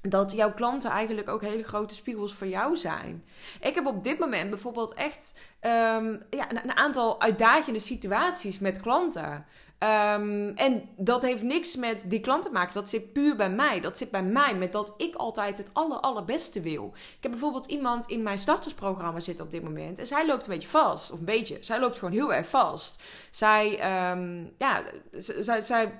dat 0.00 0.32
jouw 0.32 0.52
klanten 0.52 0.90
eigenlijk 0.90 1.28
ook 1.28 1.40
hele 1.40 1.62
grote 1.62 1.94
spiegels 1.94 2.34
voor 2.34 2.46
jou 2.46 2.76
zijn. 2.76 3.24
Ik 3.60 3.74
heb 3.74 3.86
op 3.86 4.04
dit 4.04 4.18
moment 4.18 4.50
bijvoorbeeld 4.50 4.94
echt 4.94 5.38
um, 5.60 6.22
ja, 6.30 6.50
een, 6.50 6.76
aantal 6.76 7.20
uitdagende 7.20 7.78
situaties 7.78 8.58
met 8.58 8.80
klanten. 8.80 9.46
Um, 9.78 10.52
en 10.54 10.88
dat 10.96 11.22
heeft 11.22 11.42
niks 11.42 11.76
met 11.76 12.10
die 12.10 12.20
klant 12.20 12.42
te 12.42 12.52
maken. 12.52 12.74
Dat 12.74 12.88
zit 12.88 13.12
puur 13.12 13.36
bij 13.36 13.50
mij. 13.50 13.80
Dat 13.80 13.98
zit 13.98 14.10
bij 14.10 14.22
mij 14.22 14.54
met 14.54 14.72
dat 14.72 14.94
ik 14.96 15.14
altijd 15.14 15.58
het 15.58 15.70
aller, 15.72 16.00
allerbeste 16.00 16.60
wil. 16.60 16.92
Ik 16.94 17.22
heb 17.22 17.30
bijvoorbeeld 17.30 17.66
iemand 17.66 18.06
in 18.06 18.22
mijn 18.22 18.38
startersprogramma 18.38 19.20
zitten 19.20 19.44
op 19.44 19.50
dit 19.50 19.62
moment. 19.62 19.98
En 19.98 20.06
zij 20.06 20.26
loopt 20.26 20.46
een 20.46 20.52
beetje 20.52 20.68
vast. 20.68 21.12
Of 21.12 21.18
een 21.18 21.24
beetje. 21.24 21.58
Zij 21.60 21.80
loopt 21.80 21.98
gewoon 21.98 22.14
heel 22.14 22.34
erg 22.34 22.48
vast. 22.48 23.02
Zij, 23.30 23.64
um, 24.12 24.52
ja, 24.58 24.82
zij, 25.12 25.62
zij 25.62 25.92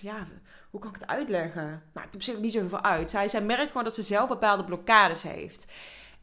ja, 0.00 0.24
hoe 0.74 0.82
kan 0.82 0.92
ik 0.94 1.00
het 1.00 1.10
uitleggen? 1.10 1.82
Maakt 1.92 2.14
op 2.14 2.22
zich 2.22 2.38
niet 2.38 2.52
zoveel 2.52 2.82
uit. 2.82 3.10
Zij, 3.10 3.28
zij 3.28 3.42
merkt 3.42 3.68
gewoon 3.70 3.84
dat 3.84 3.94
ze 3.94 4.02
zelf 4.02 4.28
bepaalde 4.28 4.64
blokkades 4.64 5.22
heeft. 5.22 5.72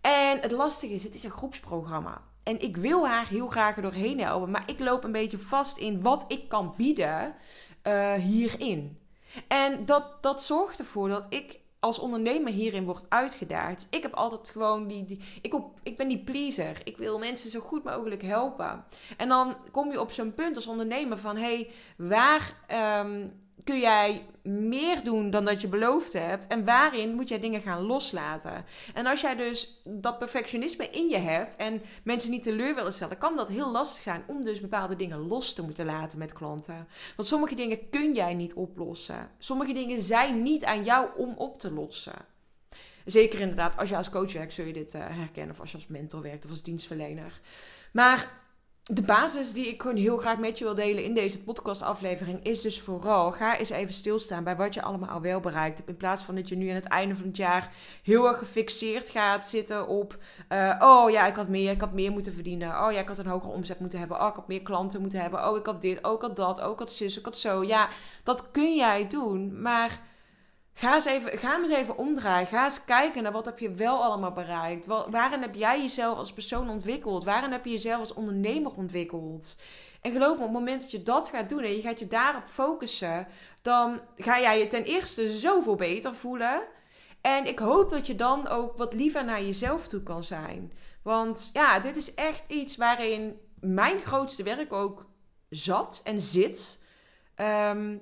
En 0.02 0.40
het 0.40 0.52
lastige 0.52 0.94
is, 0.94 1.04
het 1.04 1.16
is 1.16 1.24
een 1.24 1.32
groepsprogramma. 1.32 2.22
En 2.44 2.62
ik 2.62 2.78
wil 2.78 3.08
haar 3.08 3.28
heel 3.28 3.48
graag 3.48 3.76
er 3.76 3.82
doorheen 3.82 4.20
helpen. 4.20 4.52
Maar 4.52 4.64
ik 4.66 4.80
loop 4.80 5.04
een 5.04 5.12
beetje 5.12 5.38
vast 5.38 5.78
in 5.78 6.02
wat 6.02 6.26
ik 6.28 6.50
kan 6.50 6.74
bieden 6.78 7.36
uh, 7.88 8.14
hierin. 8.14 9.00
En 9.48 9.86
dat, 9.86 10.24
dat 10.24 10.44
zorgt 10.44 10.80
ervoor 10.80 11.10
dat 11.10 11.26
ik 11.30 11.60
als 11.80 12.00
ondernemer 12.00 12.54
hierin 12.54 12.86
word 12.86 13.06
uitgedaagd. 13.10 13.88
Ik 13.90 14.02
heb 14.02 14.14
altijd 14.14 14.50
gewoon 14.50 14.88
die. 14.88 15.20
ik, 15.42 15.56
ik 15.84 15.98
ben 15.98 16.08
die 16.08 16.24
pleaser. 16.24 16.82
Ik 16.84 16.98
wil 16.98 17.20
mensen 17.20 17.50
zo 17.50 17.60
goed 17.60 17.84
mogelijk 17.84 18.22
helpen. 18.22 18.86
En 19.18 19.28
dan 19.28 19.56
kom 19.72 19.92
je 19.92 20.02
op 20.02 20.12
zo'n 20.12 20.34
punt 20.34 20.56
als 20.56 20.68
ondernemer 20.68 21.18
van: 21.18 21.36
hé, 21.38 21.42
hey, 21.42 21.70
waar. 21.98 22.56
Um, 23.06 23.40
kun 23.64 23.80
jij 23.80 24.26
meer 24.44 25.04
doen 25.04 25.30
dan 25.30 25.46
dat 25.46 25.62
je 25.62 25.68
beloofd 25.68 26.14
hebt? 26.14 26.48
En 26.48 26.66
waarin 26.66 27.16
moet 27.16 27.30
jij 27.30 27.40
dingen 27.40 27.62
gaan 27.62 27.82
loslaten? 27.82 28.66
En 28.94 29.06
als 29.06 29.22
jij 29.22 29.36
dus 29.36 29.82
dat 29.84 30.20
perfectionisme 30.20 30.90
in 30.90 31.08
je 31.08 31.18
hebt 31.18 31.56
en 31.56 31.82
mensen 32.04 32.32
niet 32.32 32.44
teleur 32.44 32.76
willen 32.76 32.94
stellen, 32.94 33.18
kan 33.18 33.36
dat 33.36 33.48
heel 33.48 33.72
lastig 33.72 34.04
zijn 34.04 34.24
om 34.28 34.44
dus 34.44 34.62
bepaalde 34.62 34.96
dingen 34.96 35.28
los 35.28 35.54
te 35.54 35.64
moeten 35.64 35.86
laten 35.86 36.20
met 36.20 36.34
klanten. 36.34 36.88
Want 37.16 37.28
sommige 37.28 37.56
dingen 37.56 37.90
kun 37.90 38.14
jij 38.14 38.34
niet 38.34 38.54
oplossen. 38.54 39.30
Sommige 39.40 39.74
dingen 39.74 40.02
zijn 40.02 40.42
niet 40.42 40.64
aan 40.64 40.84
jou 40.84 41.10
om 41.16 41.34
op 41.38 41.60
te 41.60 41.72
lossen. 41.72 42.30
Zeker 43.06 43.40
inderdaad, 43.40 43.78
als 43.78 43.90
je 43.90 43.98
als 43.98 44.10
coach 44.10 44.34
werkt, 44.34 44.54
zul 44.54 44.66
je 44.66 44.74
dit 44.74 44.94
uh, 44.94 45.02
herkennen. 45.08 45.56
Of 45.56 45.60
als 45.60 45.72
je 45.72 45.78
als 45.78 45.88
mentor 45.88 46.22
werkt 46.22 46.46
of 46.46 46.52
als 46.52 46.64
dienstverlener. 46.64 47.40
Maar 47.92 48.41
de 48.94 49.02
basis 49.02 49.54
die 49.54 49.68
ik 49.68 49.82
gewoon 49.82 49.98
heel 49.98 50.18
graag 50.18 50.38
met 50.38 50.58
je 50.58 50.64
wil 50.64 50.76
delen 50.76 51.04
in 51.04 51.14
deze 51.14 51.44
podcastaflevering 51.44 52.44
is 52.44 52.62
dus 52.62 52.82
vooral: 52.82 53.32
ga 53.32 53.58
eens 53.58 53.70
even 53.70 53.94
stilstaan 53.94 54.44
bij 54.44 54.56
wat 54.56 54.74
je 54.74 54.82
allemaal 54.82 55.10
al 55.10 55.22
wel 55.22 55.40
bereikt 55.40 55.78
hebt. 55.78 55.90
In 55.90 55.98
plaats 55.98 56.22
van 56.22 56.36
dat 56.36 56.50
je 56.50 56.56
nu 56.56 56.70
aan 56.70 56.76
het 56.76 56.86
einde 56.86 57.16
van 57.16 57.28
het 57.28 57.38
jaar 57.38 57.72
heel 58.04 58.28
erg 58.28 58.38
gefixeerd 58.38 59.10
gaat 59.10 59.48
zitten 59.48 59.88
op: 59.88 60.18
uh, 60.50 60.76
oh 60.80 61.10
ja, 61.10 61.28
ik 61.28 61.36
had 61.36 61.48
meer, 61.48 61.72
ik 61.72 61.82
had 61.82 61.94
meer 61.94 62.12
moeten 62.12 62.34
verdienen. 62.34 62.86
Oh 62.86 62.92
ja, 62.92 63.00
ik 63.00 63.08
had 63.08 63.20
een 63.20 63.26
hogere 63.26 63.54
omzet 63.54 63.80
moeten 63.80 64.00
hebben. 64.00 64.22
Oh, 64.22 64.28
ik 64.28 64.36
had 64.36 64.48
meer 64.48 64.62
klanten 64.62 65.02
moeten 65.02 65.22
hebben. 65.22 65.50
Oh, 65.50 65.58
ik 65.58 65.66
had 65.66 65.82
dit, 65.82 66.04
oh, 66.06 66.22
had 66.22 66.36
dat, 66.36 66.60
oh, 66.60 66.78
had 66.78 66.92
zus, 66.92 67.18
ik 67.18 67.26
had 67.26 67.38
zo. 67.38 67.64
Ja, 67.64 67.90
dat 68.24 68.52
kun 68.52 68.76
jij 68.76 69.08
doen, 69.08 69.62
maar 69.62 70.02
Ga, 70.74 70.94
eens 70.94 71.06
even, 71.06 71.38
ga 71.38 71.60
eens 71.60 71.70
even 71.70 71.98
omdraaien. 71.98 72.48
Ga 72.48 72.64
eens 72.64 72.86
kijken 72.86 73.24
naar 73.24 73.32
wat 73.32 73.46
heb 73.46 73.60
je 73.60 73.72
wel 73.72 74.04
allemaal 74.04 74.32
bereikt. 74.32 74.86
waarin 74.86 75.42
heb 75.42 75.56
jij 75.56 75.82
jezelf 75.82 76.18
als 76.18 76.34
persoon 76.34 76.70
ontwikkeld? 76.70 77.24
Waarin 77.24 77.52
heb 77.52 77.66
je 77.66 77.72
jezelf 77.72 78.00
als 78.00 78.14
ondernemer 78.14 78.72
ontwikkeld? 78.76 79.58
En 80.02 80.12
geloof 80.12 80.38
me, 80.38 80.44
op 80.44 80.50
het 80.50 80.60
moment 80.60 80.82
dat 80.82 80.92
je 80.92 81.04
dat 81.04 81.28
gaat 81.28 81.50
doen 81.50 81.64
en 81.64 81.76
je 81.76 81.82
gaat 81.82 82.00
je 82.00 82.08
daarop 82.08 82.48
focussen, 82.48 83.28
dan 83.62 84.00
ga 84.18 84.40
jij 84.40 84.60
je 84.60 84.68
ten 84.68 84.84
eerste 84.84 85.32
zoveel 85.32 85.76
beter 85.76 86.16
voelen. 86.16 86.62
En 87.22 87.46
ik 87.46 87.60
hoop 87.60 87.90
dat 87.90 88.08
je 88.08 88.16
dan 88.16 88.48
ook 88.48 88.78
wat 88.78 88.94
liever 88.94 89.26
naar 89.26 89.42
jezelf 89.42 89.88
toe 89.88 90.04
kan 90.04 90.24
zijn. 90.24 90.72
Want 91.04 91.50
ja, 91.54 91.80
dit 91.80 91.98
is 91.98 92.14
echt 92.14 92.44
iets 92.48 92.76
waarin 92.78 93.40
mijn 93.60 94.00
grootste 94.00 94.44
werk 94.44 94.74
ook 94.74 95.06
zat 95.50 96.02
en 96.04 96.22
zit, 96.22 96.86
ehm, 97.36 97.98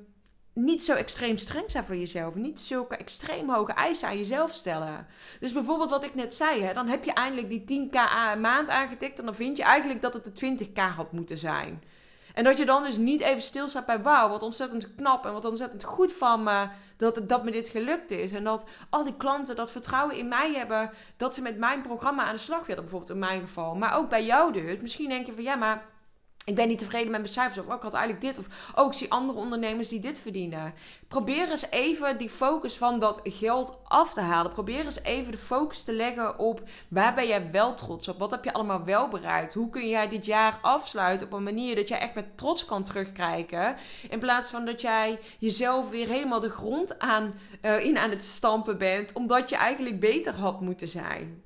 niet 0.63 0.83
zo 0.83 0.93
extreem 0.93 1.37
streng 1.37 1.71
zijn 1.71 1.83
voor 1.83 1.95
jezelf. 1.95 2.35
Niet 2.35 2.59
zulke 2.59 2.97
extreem 2.97 3.49
hoge 3.49 3.73
eisen 3.73 4.07
aan 4.07 4.17
jezelf 4.17 4.53
stellen. 4.53 5.07
Dus 5.39 5.51
bijvoorbeeld 5.51 5.89
wat 5.89 6.03
ik 6.03 6.15
net 6.15 6.33
zei, 6.33 6.61
hè, 6.61 6.73
dan 6.73 6.87
heb 6.87 7.03
je 7.03 7.13
eindelijk 7.13 7.49
die 7.49 7.89
10k 7.89 7.93
maand 8.39 8.69
aangetikt 8.69 9.19
en 9.19 9.25
dan 9.25 9.35
vind 9.35 9.57
je 9.57 9.63
eigenlijk 9.63 10.01
dat 10.01 10.13
het 10.13 10.23
de 10.23 10.65
20k 10.65 10.95
had 10.95 11.11
moeten 11.11 11.37
zijn. 11.37 11.83
En 12.33 12.43
dat 12.43 12.57
je 12.57 12.65
dan 12.65 12.83
dus 12.83 12.97
niet 12.97 13.21
even 13.21 13.41
stilstaat 13.41 13.85
bij 13.85 14.01
wauw, 14.01 14.29
wat 14.29 14.43
ontzettend 14.43 14.95
knap 14.95 15.25
en 15.25 15.33
wat 15.33 15.45
ontzettend 15.45 15.83
goed 15.83 16.13
van 16.13 16.43
me 16.43 16.67
dat, 16.97 17.21
dat 17.27 17.43
me 17.43 17.51
dit 17.51 17.69
gelukt 17.69 18.11
is. 18.11 18.31
En 18.31 18.43
dat 18.43 18.65
al 18.89 19.03
die 19.03 19.17
klanten 19.17 19.55
dat 19.55 19.71
vertrouwen 19.71 20.15
in 20.15 20.27
mij 20.27 20.53
hebben, 20.53 20.89
dat 21.17 21.35
ze 21.35 21.41
met 21.41 21.57
mijn 21.57 21.81
programma 21.81 22.23
aan 22.23 22.35
de 22.35 22.41
slag 22.41 22.65
willen, 22.65 22.81
bijvoorbeeld 22.81 23.11
in 23.11 23.19
mijn 23.19 23.41
geval. 23.41 23.75
Maar 23.75 23.95
ook 23.95 24.09
bij 24.09 24.25
jou 24.25 24.53
dus. 24.53 24.79
Misschien 24.79 25.09
denk 25.09 25.25
je 25.25 25.33
van 25.33 25.43
ja, 25.43 25.55
maar 25.55 25.85
ik 26.49 26.55
ben 26.55 26.67
niet 26.67 26.79
tevreden 26.79 27.11
met 27.11 27.19
mijn 27.19 27.33
cijfers. 27.33 27.57
Of 27.57 27.67
oh, 27.67 27.75
ik 27.75 27.81
had 27.81 27.93
eigenlijk 27.93 28.25
dit. 28.25 28.37
Of 28.39 28.73
oh, 28.75 28.87
ik 28.87 28.93
zie 28.93 29.11
andere 29.11 29.39
ondernemers 29.39 29.89
die 29.89 29.99
dit 29.99 30.19
verdienen. 30.19 30.73
Probeer 31.07 31.49
eens 31.49 31.69
even 31.69 32.17
die 32.17 32.29
focus 32.29 32.77
van 32.77 32.99
dat 32.99 33.21
geld 33.23 33.77
af 33.83 34.13
te 34.13 34.21
halen. 34.21 34.51
Probeer 34.51 34.85
eens 34.85 35.03
even 35.03 35.31
de 35.31 35.37
focus 35.37 35.83
te 35.83 35.93
leggen 35.93 36.39
op 36.39 36.61
waar 36.87 37.13
ben 37.13 37.27
jij 37.27 37.51
wel 37.51 37.75
trots 37.75 38.07
op? 38.07 38.19
Wat 38.19 38.31
heb 38.31 38.43
je 38.43 38.53
allemaal 38.53 38.83
wel 38.83 39.07
bereikt? 39.07 39.53
Hoe 39.53 39.69
kun 39.69 39.89
jij 39.89 40.07
dit 40.07 40.25
jaar 40.25 40.59
afsluiten 40.61 41.27
op 41.27 41.33
een 41.33 41.43
manier 41.43 41.75
dat 41.75 41.87
jij 41.87 41.99
echt 41.99 42.15
met 42.15 42.37
trots 42.37 42.65
kan 42.65 42.83
terugkijken? 42.83 43.75
In 44.09 44.19
plaats 44.19 44.49
van 44.49 44.65
dat 44.65 44.81
jij 44.81 45.19
jezelf 45.39 45.89
weer 45.89 46.07
helemaal 46.07 46.39
de 46.39 46.49
grond 46.49 46.99
aan, 46.99 47.33
uh, 47.61 47.85
in 47.85 47.97
aan 47.97 48.09
het 48.09 48.23
stampen 48.23 48.77
bent. 48.77 49.13
Omdat 49.13 49.49
je 49.49 49.55
eigenlijk 49.55 49.99
beter 49.99 50.33
had 50.33 50.61
moeten 50.61 50.87
zijn. 50.87 51.43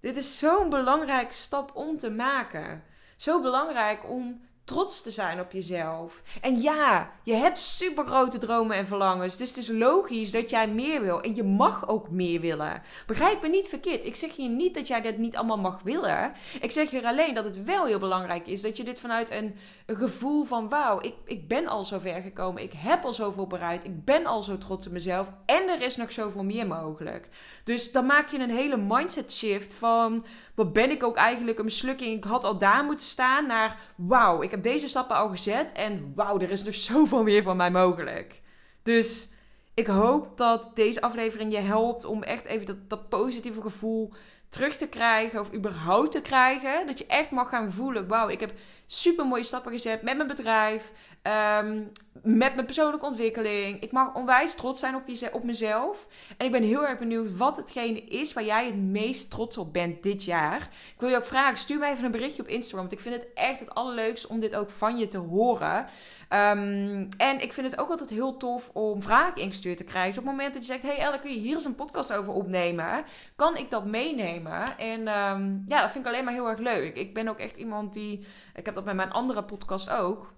Dit 0.00 0.16
is 0.16 0.38
zo'n 0.38 0.68
belangrijke 0.68 1.34
stap 1.34 1.70
om 1.74 1.98
te 1.98 2.10
maken 2.10 2.82
zo 3.22 3.40
belangrijk 3.40 4.08
om 4.08 4.40
trots 4.64 5.02
te 5.02 5.10
zijn 5.10 5.40
op 5.40 5.52
jezelf. 5.52 6.22
En 6.40 6.60
ja, 6.60 7.10
je 7.22 7.34
hebt 7.34 7.58
super 7.58 8.06
grote 8.06 8.38
dromen 8.38 8.76
en 8.76 8.86
verlangens. 8.86 9.36
Dus 9.36 9.48
het 9.48 9.56
is 9.56 9.68
logisch 9.68 10.30
dat 10.30 10.50
jij 10.50 10.68
meer 10.68 11.02
wil. 11.02 11.20
En 11.20 11.34
je 11.34 11.42
mag 11.42 11.88
ook 11.88 12.10
meer 12.10 12.40
willen. 12.40 12.82
Begrijp 13.06 13.42
me 13.42 13.48
niet 13.48 13.68
verkeerd. 13.68 14.04
Ik 14.04 14.16
zeg 14.16 14.36
hier 14.36 14.48
niet 14.48 14.74
dat 14.74 14.86
jij 14.86 15.00
dit 15.00 15.18
niet 15.18 15.36
allemaal 15.36 15.58
mag 15.58 15.82
willen. 15.82 16.32
Ik 16.60 16.72
zeg 16.72 16.90
hier 16.90 17.04
alleen 17.04 17.34
dat 17.34 17.44
het 17.44 17.64
wel 17.64 17.84
heel 17.84 17.98
belangrijk 17.98 18.46
is 18.46 18.62
dat 18.62 18.76
je 18.76 18.84
dit 18.84 19.00
vanuit 19.00 19.30
een, 19.30 19.56
gevoel 19.86 20.44
van: 20.44 20.68
wauw, 20.68 21.00
ik, 21.00 21.14
ik 21.24 21.48
ben 21.48 21.66
al 21.66 21.84
zo 21.84 21.98
ver 21.98 22.22
gekomen. 22.22 22.62
Ik 22.62 22.72
heb 22.76 23.04
al 23.04 23.12
zoveel 23.12 23.46
bereikt. 23.46 23.84
Ik 23.84 24.04
ben 24.04 24.26
al 24.26 24.42
zo 24.42 24.58
trots 24.58 24.86
op 24.86 24.92
mezelf. 24.92 25.28
En 25.46 25.68
er 25.68 25.82
is 25.82 25.96
nog 25.96 26.12
zoveel 26.12 26.44
meer 26.44 26.66
mogelijk. 26.66 27.28
Dus 27.64 27.92
dan 27.92 28.06
maak 28.06 28.28
je 28.28 28.38
een 28.38 28.50
hele 28.50 28.76
mindset 28.76 29.32
shift 29.32 29.74
van: 29.74 30.24
wat 30.54 30.72
ben 30.72 30.90
ik 30.90 31.02
ook 31.02 31.16
eigenlijk 31.16 31.58
een 31.58 31.64
mislukking? 31.64 32.16
Ik 32.16 32.24
had 32.24 32.44
al 32.44 32.58
daar 32.58 32.84
moeten 32.84 33.06
staan. 33.06 33.46
Naar 33.46 33.80
wauw, 33.96 34.42
ik 34.42 34.51
heb 34.52 34.62
deze 34.62 34.88
stappen 34.88 35.16
al 35.16 35.28
gezet. 35.28 35.72
En 35.72 36.12
wauw, 36.14 36.38
er 36.40 36.50
is 36.50 36.62
nog 36.62 36.74
zoveel 36.90 37.22
meer 37.22 37.42
van 37.42 37.56
mij 37.56 37.70
mogelijk. 37.70 38.40
Dus 38.82 39.32
ik 39.74 39.86
hoop 39.86 40.36
dat 40.36 40.70
deze 40.74 41.00
aflevering 41.00 41.52
je 41.52 41.58
helpt 41.58 42.04
om 42.04 42.22
echt 42.22 42.44
even 42.44 42.66
dat, 42.66 42.88
dat 42.88 43.08
positieve 43.08 43.60
gevoel 43.60 44.12
terug 44.48 44.76
te 44.76 44.88
krijgen. 44.88 45.40
Of 45.40 45.54
überhaupt 45.54 46.12
te 46.12 46.22
krijgen. 46.22 46.86
Dat 46.86 46.98
je 46.98 47.06
echt 47.06 47.30
mag 47.30 47.48
gaan 47.48 47.72
voelen. 47.72 48.08
Wauw, 48.08 48.28
ik 48.28 48.40
heb 48.40 48.52
super 48.92 49.26
mooie 49.26 49.44
stappen 49.44 49.72
gezet 49.72 50.02
met 50.02 50.16
mijn 50.16 50.28
bedrijf. 50.28 50.92
Ehm, 51.22 51.80
met 52.22 52.54
mijn 52.54 52.66
persoonlijke 52.66 53.06
ontwikkeling. 53.06 53.82
Ik 53.82 53.92
mag 53.92 54.14
onwijs 54.14 54.54
trots 54.54 54.80
zijn 54.80 54.94
op, 54.94 55.02
je, 55.06 55.32
op 55.32 55.44
mezelf. 55.44 56.06
En 56.36 56.46
ik 56.46 56.52
ben 56.52 56.62
heel 56.62 56.86
erg 56.86 56.98
benieuwd 56.98 57.36
wat 57.36 57.56
hetgene 57.56 58.00
is 58.00 58.32
waar 58.32 58.44
jij 58.44 58.66
het 58.66 58.76
meest 58.76 59.30
trots 59.30 59.56
op 59.56 59.72
bent 59.72 60.02
dit 60.02 60.24
jaar. 60.24 60.60
Ik 60.94 61.00
wil 61.00 61.08
je 61.08 61.16
ook 61.16 61.24
vragen, 61.24 61.58
stuur 61.58 61.78
mij 61.78 61.92
even 61.92 62.04
een 62.04 62.10
berichtje 62.10 62.42
op 62.42 62.48
Instagram. 62.48 62.80
Want 62.80 62.92
ik 62.92 63.00
vind 63.00 63.14
het 63.14 63.26
echt 63.34 63.60
het 63.60 63.74
allerleukste 63.74 64.28
om 64.28 64.40
dit 64.40 64.56
ook 64.56 64.70
van 64.70 64.98
je 64.98 65.08
te 65.08 65.18
horen. 65.18 65.86
Ehm, 66.28 67.06
en 67.16 67.40
ik 67.40 67.52
vind 67.52 67.70
het 67.70 67.80
ook 67.80 67.90
altijd 67.90 68.10
heel 68.10 68.36
tof 68.36 68.70
om 68.72 69.02
vragen 69.02 69.42
ingestuurd 69.42 69.76
te 69.76 69.84
krijgen. 69.84 70.10
Dus 70.10 70.18
op 70.18 70.24
het 70.24 70.34
moment 70.34 70.54
dat 70.54 70.66
je 70.66 70.72
zegt, 70.72 70.82
hey 70.82 70.98
Elle, 70.98 71.20
kun 71.20 71.30
je 71.30 71.38
hier 71.38 71.54
eens 71.54 71.64
een 71.64 71.74
podcast 71.74 72.12
over 72.12 72.32
opnemen? 72.32 73.04
Kan 73.36 73.56
ik 73.56 73.70
dat 73.70 73.84
meenemen? 73.84 74.78
En 74.78 75.08
ehm, 75.08 75.58
ja, 75.66 75.80
dat 75.80 75.90
vind 75.90 76.06
ik 76.06 76.12
alleen 76.12 76.24
maar 76.24 76.34
heel 76.34 76.48
erg 76.48 76.58
leuk. 76.58 76.96
Ik 76.96 77.14
ben 77.14 77.28
ook 77.28 77.38
echt 77.38 77.56
iemand 77.56 77.92
die... 77.92 78.26
Ik 78.54 78.64
heb 78.64 78.74
dat 78.74 78.81
met 78.84 78.94
mijn 78.94 79.12
andere 79.12 79.44
podcast 79.44 79.90
ook 79.90 80.32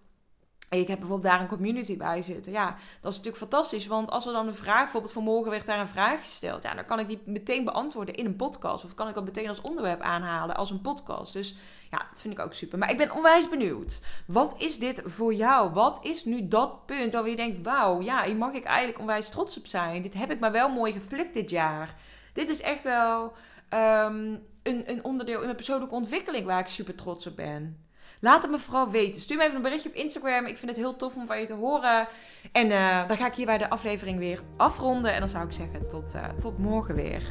en 0.75 0.81
ik 0.81 0.89
heb 0.89 0.99
bijvoorbeeld 0.99 1.33
daar 1.33 1.41
een 1.41 1.49
community 1.49 1.97
bij 1.97 2.23
zitten. 2.23 2.53
Ja, 2.53 2.67
dat 3.01 3.13
is 3.13 3.19
natuurlijk 3.19 3.37
fantastisch. 3.37 3.87
Want 3.87 4.11
als 4.11 4.27
er 4.27 4.33
dan 4.33 4.47
een 4.47 4.55
vraag, 4.55 4.83
bijvoorbeeld 4.83 5.13
vanmorgen 5.13 5.51
werd 5.51 5.67
daar 5.67 5.81
een 5.81 5.89
vraag 5.89 6.23
gesteld. 6.23 6.63
Ja, 6.63 6.75
dan 6.75 6.85
kan 6.85 6.99
ik 6.99 7.09
die 7.09 7.23
meteen 7.25 7.65
beantwoorden 7.65 8.15
in 8.15 8.27
een 8.27 8.37
podcast. 8.37 8.85
Of 8.85 8.95
kan 8.95 9.09
ik 9.09 9.15
dat 9.15 9.25
meteen 9.25 9.49
als 9.49 9.61
onderwerp 9.61 10.01
aanhalen 10.01 10.57
als 10.57 10.71
een 10.71 10.81
podcast. 10.81 11.33
Dus 11.33 11.57
ja, 11.91 11.99
dat 12.11 12.21
vind 12.21 12.35
ik 12.35 12.45
ook 12.45 12.55
super. 12.55 12.79
Maar 12.79 12.91
ik 12.91 12.97
ben 12.97 13.13
onwijs 13.13 13.49
benieuwd. 13.49 14.03
Wat 14.27 14.55
is 14.59 14.79
dit 14.79 15.03
voor 15.05 15.35
jou? 15.35 15.73
Wat 15.73 15.99
is 16.03 16.25
nu 16.25 16.49
dat 16.49 16.87
punt 16.87 17.13
waar 17.13 17.29
je 17.29 17.37
denkt: 17.37 17.63
wauw, 17.63 18.01
ja, 18.01 18.25
hier 18.25 18.37
mag 18.37 18.53
ik 18.53 18.65
eigenlijk 18.65 18.99
onwijs 18.99 19.29
trots 19.29 19.59
op 19.59 19.67
zijn. 19.67 20.03
Dit 20.03 20.15
heb 20.15 20.31
ik 20.31 20.41
maar 20.41 20.53
wel 20.53 20.69
mooi 20.69 20.93
geflikt 20.93 21.35
dit 21.35 21.51
jaar. 21.51 21.95
Dit 22.33 22.49
is 22.49 22.61
echt 22.61 22.85
wel 22.85 23.33
ehm, 23.69 24.37
een, 24.63 24.91
een 24.91 25.05
onderdeel 25.05 25.39
in 25.39 25.45
mijn 25.45 25.57
persoonlijke 25.57 25.95
ontwikkeling 25.95 26.47
waar 26.47 26.61
ik 26.61 26.67
super 26.67 26.95
trots 26.95 27.27
op 27.27 27.37
ben. 27.37 27.85
Laat 28.25 28.43
het 28.43 28.51
me 28.51 28.59
vooral 28.59 28.91
weten. 28.91 29.21
Stuur 29.21 29.37
me 29.37 29.43
even 29.43 29.57
een 29.57 29.63
berichtje 29.63 29.89
op 29.89 29.95
Instagram. 29.95 30.47
Ik 30.47 30.59
vind 30.59 30.71
het 30.71 30.81
heel 30.81 30.97
tof 30.97 31.17
om 31.17 31.27
van 31.27 31.41
je 31.41 31.47
te 31.47 31.55
horen. 31.55 32.09
En 32.53 32.71
uh, 32.71 33.09
dan 33.09 33.17
ga 33.17 33.27
ik 33.27 33.35
hier 33.35 33.47
bij 33.47 33.59
de 33.59 33.71
aflevering 33.71 34.19
weer 34.19 34.41
afronden. 34.57 35.13
En 35.13 35.21
dan 35.21 35.29
zou 35.29 35.45
ik 35.45 35.53
zeggen 35.53 35.89
tot, 35.89 36.15
uh, 36.15 36.23
tot 36.41 36.59
morgen 36.59 36.95
weer. 36.95 37.23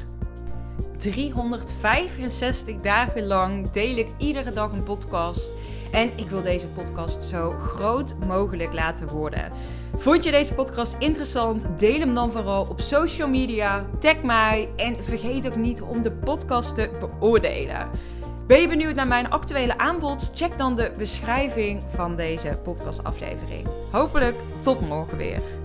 365 0.97 2.75
dagen 2.81 3.27
lang 3.27 3.71
deel 3.71 3.97
ik 3.97 4.07
iedere 4.17 4.51
dag 4.51 4.71
een 4.71 4.83
podcast. 4.83 5.53
En 5.91 6.11
ik 6.15 6.29
wil 6.29 6.41
deze 6.41 6.67
podcast 6.67 7.23
zo 7.23 7.51
groot 7.51 8.15
mogelijk 8.27 8.73
laten 8.73 9.07
worden. 9.07 9.51
Vond 9.97 10.23
je 10.23 10.31
deze 10.31 10.53
podcast 10.53 10.95
interessant? 10.99 11.65
Deel 11.79 11.99
hem 11.99 12.13
dan 12.13 12.31
vooral 12.31 12.67
op 12.69 12.81
social 12.81 13.27
media. 13.27 13.85
Tag 13.99 14.21
mij 14.21 14.69
en 14.75 15.03
vergeet 15.03 15.47
ook 15.47 15.55
niet 15.55 15.81
om 15.81 16.01
de 16.01 16.11
podcast 16.11 16.75
te 16.75 16.89
beoordelen. 16.99 17.89
Ben 18.47 18.61
je 18.61 18.67
benieuwd 18.67 18.95
naar 18.95 19.07
mijn 19.07 19.29
actuele 19.29 19.77
aanbod? 19.77 20.31
Check 20.35 20.57
dan 20.57 20.75
de 20.75 20.91
beschrijving 20.97 21.83
van 21.93 22.15
deze 22.15 22.59
podcastaflevering. 22.63 23.67
Hopelijk 23.91 24.35
tot 24.61 24.81
morgen 24.81 25.17
weer. 25.17 25.62